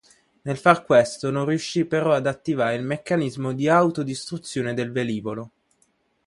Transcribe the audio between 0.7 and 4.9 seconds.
questo non riuscì però ad attivare il meccanismo di autodistruzione